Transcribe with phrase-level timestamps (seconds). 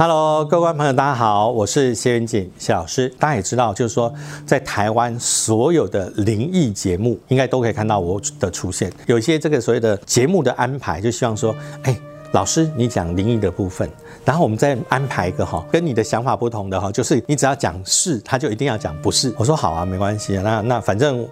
[0.00, 3.12] Hello，各位朋友，大家好，我是谢元锦谢老师。
[3.18, 4.14] 大家也知道，就是说，
[4.46, 8.92] 在台湾所有的灵异节目，应该都可以看到我的出现。
[9.06, 11.52] 有一些这个所谓的节目的安排，就希望说，
[11.82, 12.00] 哎，
[12.30, 13.90] 老师你讲灵异的部分，
[14.24, 19.34] 然后我们再安排一个哈，跟你的想法不同的哈，就是你只要讲是，他就一定要讲不是。
[19.36, 21.28] 我说好啊，没关系啊，那那反正，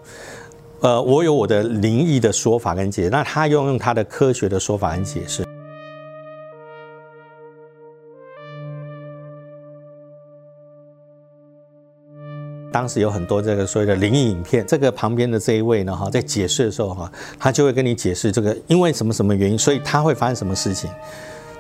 [0.80, 5.46] 呃，我有我的灵异的说法跟解释，那他用用他的科学的说法跟解释。
[12.76, 20.90] 当时有很多这个所谓的灵异影片，这个旁边的这一位呢，哈，在解释的时候，哈，他就会跟你解释这个因为什么什么原因，所以他会发生什么事情。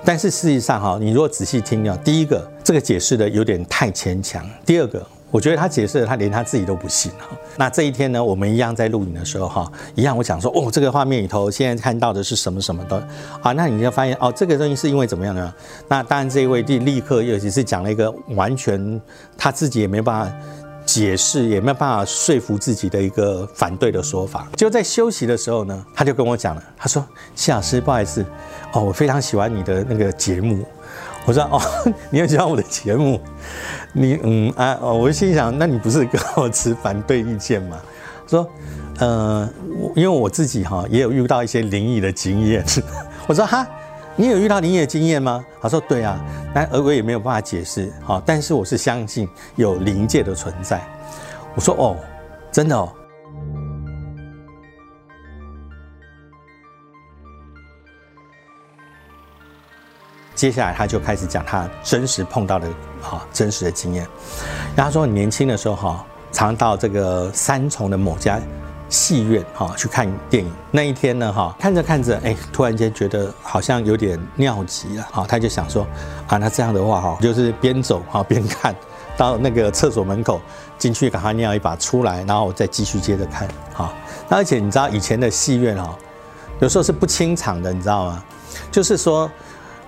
[0.04, 7.28] 但是事实上，哈，你如果仔细听啊，第一个这个解释的有点太牵强，第二个，我觉得他解释的他连他自己都不信哈。
[7.56, 12.96] 那这一天呢，我们一样在录影的时候，哈，一样我讲说，哦，这个画面里头现在看到的是什么什么的
[13.40, 13.52] 啊？
[13.52, 15.54] 那你就发现哦，这个东西是因为怎么样呢？
[15.88, 19.00] 那当然这一位就立刻又只是讲了一个完全
[19.38, 20.36] 他自己也没办法。
[20.86, 24.46] 解释也没有办法说服自己的一个反对的说法。
[24.56, 28.24] 就在休息的时候呢，他就跟我讲了，他说：“谢老师，不好意思，
[28.72, 30.64] 哦，我非常喜欢你的那个节目。”
[31.26, 31.60] 我说：“哦，
[32.08, 33.20] 你很喜欢我的节目？
[33.92, 37.76] 你嗯啊，我心想，那你不是跟我持反对意见吗？”
[38.28, 38.48] 说
[39.00, 39.48] ：“呃，
[39.94, 42.64] 因为我自己哈也有遇到一些灵异的经验。
[43.26, 43.66] ”我说：“哈。”
[44.18, 45.44] 你有遇到灵异的经验吗？
[45.60, 46.18] 他说对啊，
[46.54, 47.92] 但而我也没有办法解释。
[48.02, 50.80] 好，但是我是相信有灵界的存在。
[51.54, 51.96] 我说哦，
[52.50, 52.90] 真的哦。
[60.34, 62.68] 接下来他就开始讲他真实碰到的
[63.02, 64.06] 哈真实的经验。
[64.74, 68.40] 然后他说年轻的时候哈，常到这个三重的某家。
[68.88, 70.52] 戏院哈去看电影。
[70.70, 75.86] 那一天呢哈看着看着哎突然间觉得好像有点尿急了哈他就想说
[76.28, 78.74] 啊那这样的话哈就是边走哈边看
[79.16, 80.40] 到那个厕所门口
[80.78, 83.92] 进去赶快尿一把出来然后再继续接着看哈。
[84.28, 85.96] 那而且你知道以前的戏院哈
[86.60, 88.22] 有时候是不清场的你知道吗？
[88.70, 89.30] 就是说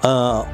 [0.00, 0.44] 呃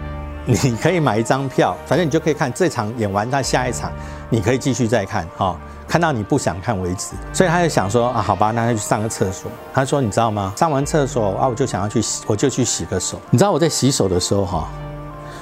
[0.44, 3.90] 你可以买一张票反正你就可以看这场演完它下一场
[4.28, 5.58] 你可以继续再看哈。
[5.94, 9.48] 看到你不想看为止，所以他就想说啊，好吧，那他去上个厕所。
[9.72, 10.52] 他说，你知道吗？
[10.56, 13.20] 上完厕所啊，我就想要去洗，我就去洗个手。
[13.30, 14.68] 你知道我在洗手的时候哈，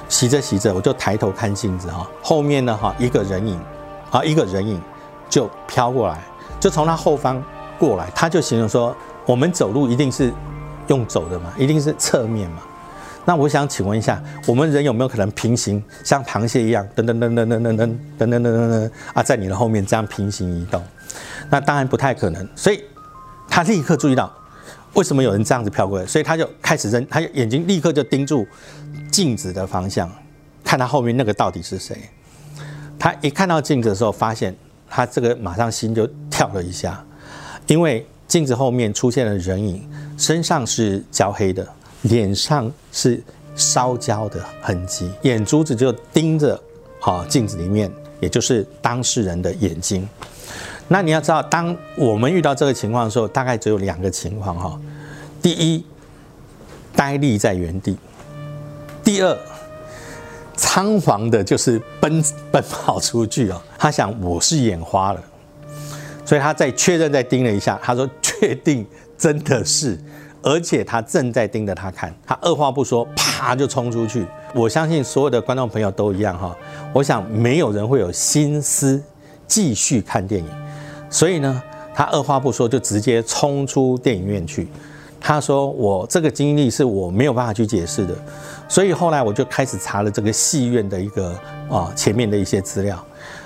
[0.07, 3.59] 洗着洗着，我就抬头看镜子哈，后面呢哈，一个人影，
[4.11, 4.79] 啊，一个人影
[5.27, 6.21] 就飘过来，
[6.59, 7.43] 就从他后方
[7.79, 8.07] 过来。
[8.13, 10.31] 他就形容说，我们走路一定是
[10.85, 12.57] 用走的嘛，一定是侧面嘛。
[13.25, 20.83] 那我想请问一下，我们人有没有可能平行，像螃蟹一样，噔噔噔噔噔噔噔噔噔噔啊，在你的后面这样平行移动？
[21.49, 22.45] 那当然不太可能。
[22.55, 22.83] 所以
[23.47, 24.29] 他立刻注意到，
[24.93, 26.05] 为什么有人这样子飘过来？
[26.05, 28.45] 所以他就开始扔，他眼睛立刻就盯住
[29.09, 30.11] 镜子的方向，
[30.63, 31.97] 看他后面那个到底是谁。
[32.99, 34.53] 他一看到镜子的时候，发现
[34.89, 37.01] 他这个马上心就跳了一下，
[37.67, 41.65] 因为镜子后面出现了人影，身上是焦黑的。
[42.03, 43.21] 脸上是
[43.55, 46.59] 烧焦的痕迹，眼珠子就盯着
[46.99, 50.07] 哈镜子里面，也就是当事人的眼睛。
[50.87, 54.79] 那你要知道，当我们遇到这个情况的时候，大概只有两个情况哈。
[55.41, 55.85] 第一，
[56.95, 57.95] 呆立在原地；
[59.03, 59.37] 第二，
[60.55, 63.61] 仓皇的就是奔奔跑出去哦。
[63.77, 65.23] 他想我是眼花了，
[66.25, 68.85] 所以他再确认再盯了一下，他说确定
[69.17, 69.97] 真的是。
[70.43, 74.25] 而且他正在盯着他看，他二话不说，啪就冲出去。
[74.53, 76.55] 我相信所有的观众朋友都一样哈，
[76.93, 79.01] 我想没有人会有心思
[79.47, 80.49] 继续看电影，
[81.09, 81.63] 所以呢，
[81.95, 84.67] 他二话不说就直接冲出电影院去。
[85.25, 88.13] 他说：“我这个经历是我没有办法去解释的。”
[88.67, 91.33] 所以后来我就开始查了这个戏院的一个
[91.69, 93.01] 啊前面的一些资料，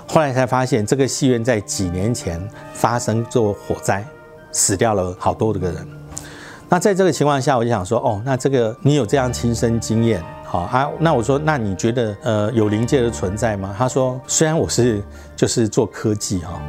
[0.08, 2.42] 后来才发现这个戏院在几年前
[2.74, 4.04] 发生过火灾，
[4.52, 5.88] 死掉了好多的个人。
[6.70, 10.90] 那在这个情况下，我就想说，哦，那这个你有这样亲身经验，好啊？
[11.00, 13.74] 那我说，那你觉得呃有灵界的存在吗？
[13.78, 15.02] 他说，虽然我是
[15.36, 16.62] 就是做科技哈，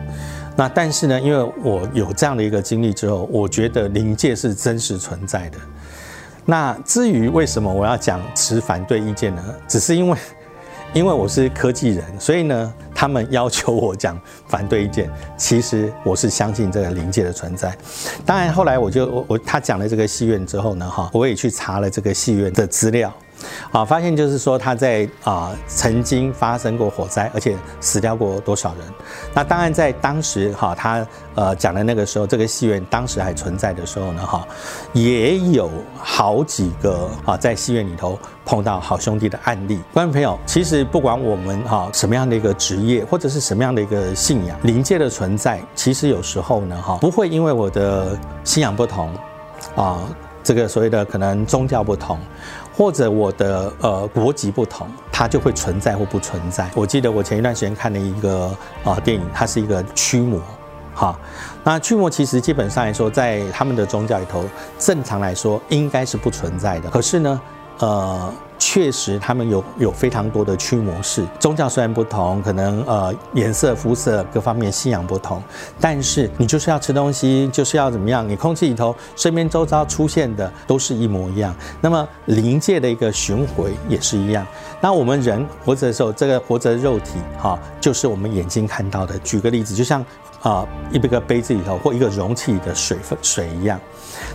[0.56, 5.58] 那但是呢，因为我有这样的一个经历之后，我觉得灵界是真实存在的。
[6.44, 9.42] 那至于为什么我要讲持反对意见呢？
[9.66, 10.18] 只是因为。
[10.94, 15.08] 因为我是科技人，所以呢，他们要求我讲反对意见。
[15.38, 17.72] 其实我是相信这个灵界的存在。
[18.26, 23.14] 当然，后来我就我我他讲了这个戏院之后呢，哈，我也去查了这个戏院的资料。
[23.70, 28.86] 啊，发现就是说他在啊曾经发生过火灾，而且死掉过多少人。
[29.34, 34.46] 那当然在当时哈，他呃讲的那个时候，这个戏院当时还存在的时候呢，哈，
[34.92, 39.80] 也有好几个啊在戏院里头碰到好兄弟的案例。
[39.92, 49.14] 观众朋友，其实不管我们哈什么样的一个职业，或者是什么样的一个信仰，灵界的存在，其实有时候呢，哈，不会因为我的信仰不同
[49.76, 50.00] 啊。
[50.40, 52.18] 这个所谓的可能宗教不同，
[52.78, 56.70] 或者我的呃国籍不同，它就会存在或不存在。
[56.76, 60.40] 我记得我前一段时间看了一个啊电影，它是一个驱魔，
[60.94, 61.18] 哈，
[61.64, 64.44] 那驱魔其实基本上来说，在他们的宗教里头，
[64.78, 66.88] 正常来说应该是不存在的。
[66.88, 67.40] 可是呢，
[67.80, 68.32] 呃。
[68.70, 71.26] 确实，他们有有非常多的驱魔式。
[71.40, 75.42] 宗教虽然不同，可能呃颜色、肤色各方面信仰不同，
[75.80, 78.28] 但是你就是要吃东西，就是要怎么样？
[78.28, 81.56] 你空气里头、身边周遭出现的都是一模一样。
[81.80, 84.46] 那么灵界的一个巡回也是一样。
[84.82, 89.18] 那我们人活着的时候，这个活着肉体哈，就是我们眼睛看到的。
[89.20, 90.04] 举个例子，就像
[90.42, 93.80] 啊一个杯子里头或一个容器里的水分水一样。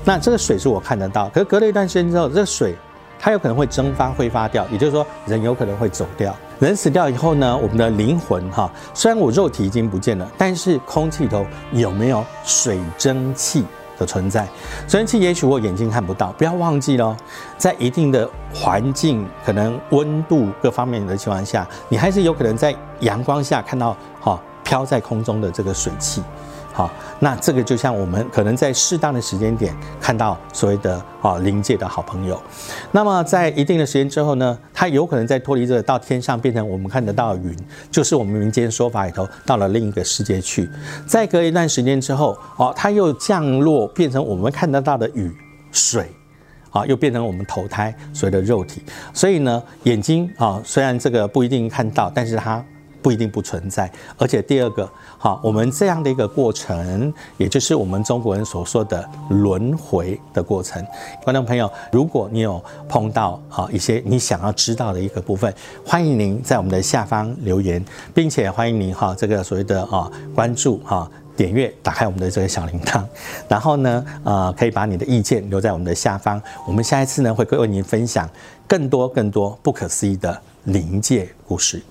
[0.04, 2.76] 那这个水是我看得到，可是隔了一段时间之后，这个水。
[3.24, 6.36] 它有可能会蒸发挥发掉，也就是说，人有可能会走掉。
[6.60, 13.66] 人死掉以后呢，我们的灵魂哈，虽然我肉体已经不见了，但是空气头有没有水蒸气
[13.98, 14.46] 的存在？
[14.90, 17.16] 水蒸气也许我眼睛看不到，不要忘记了，
[17.58, 26.22] 在一定的环境，可能温度各方面的情况下，你还是有可能在阳光下看到哈飘在空中的这个水汽。
[26.76, 29.72] 好，那这个就像我们可能在适当的时间点
[30.02, 32.42] 看到所谓的啊临界的好朋友，
[32.92, 37.56] 那么在一定的时间之后呢，它有可能在脱离这个到天上变成我们看得到的云，
[37.92, 40.68] 就是我们民间说法里头到了另一个世界去。
[41.06, 45.32] 再隔一段时间之后，哦，它又降落变成我们看得到的雨
[45.72, 46.12] 水，
[46.72, 48.82] 啊，又变成我们投胎所谓的肉体。
[49.14, 52.66] 所以呢，眼睛啊，虽然这个不一定看到，但是它。
[53.04, 60.84] 不一定不存在，而且第二个，好，我们这样的一个过程，也就是我们中国人所说的轮回的过程。
[61.22, 65.54] 观众朋友，如果你有碰到啊一些你想要知道的一个部分，
[65.86, 67.84] 欢迎您在我们的下方留言，
[68.14, 73.04] 并且欢迎您哈这个所谓的啊关注哈点阅，打开我们的这个小铃铛，
[73.50, 78.30] 然后呢呃可以把你的意见留在我们的下方，我们下一次呢会为您分享
[78.66, 81.84] 更多更多不可思议的灵界故事。